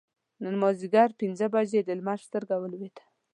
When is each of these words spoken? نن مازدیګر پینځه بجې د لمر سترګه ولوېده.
نن 0.43 0.55
مازدیګر 0.61 1.09
پینځه 1.19 1.45
بجې 1.53 1.81
د 1.83 1.89
لمر 1.99 2.19
سترګه 2.27 2.55
ولوېده. 2.57 3.03